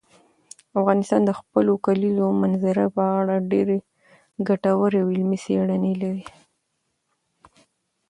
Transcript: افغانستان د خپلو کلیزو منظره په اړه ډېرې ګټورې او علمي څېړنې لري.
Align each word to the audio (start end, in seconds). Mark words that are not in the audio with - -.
افغانستان 0.79 1.21
د 1.25 1.31
خپلو 1.39 1.73
کلیزو 1.85 2.25
منظره 2.41 2.85
په 2.95 3.03
اړه 3.19 3.35
ډېرې 3.51 3.77
ګټورې 4.49 4.97
او 5.03 5.07
علمي 5.15 5.37
څېړنې 5.45 5.93
لري. 6.01 6.25